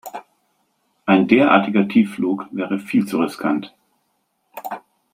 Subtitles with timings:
[1.05, 3.75] Ein derartiger Tiefflug wäre viel zu riskant.